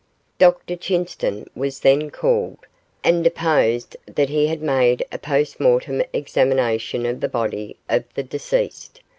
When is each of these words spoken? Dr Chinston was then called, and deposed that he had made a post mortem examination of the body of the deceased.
Dr 0.39 0.75
Chinston 0.77 1.45
was 1.55 1.81
then 1.81 2.09
called, 2.09 2.65
and 3.03 3.23
deposed 3.23 3.95
that 4.07 4.29
he 4.29 4.47
had 4.47 4.59
made 4.63 5.05
a 5.11 5.19
post 5.19 5.59
mortem 5.59 6.01
examination 6.11 7.05
of 7.05 7.19
the 7.19 7.29
body 7.29 7.77
of 7.87 8.05
the 8.15 8.23
deceased. 8.23 9.01